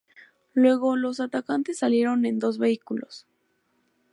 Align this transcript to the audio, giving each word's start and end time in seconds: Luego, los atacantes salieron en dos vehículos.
Luego, 0.55 0.95
los 0.95 1.19
atacantes 1.19 1.77
salieron 1.77 2.25
en 2.25 2.39
dos 2.39 2.57
vehículos. 2.57 3.27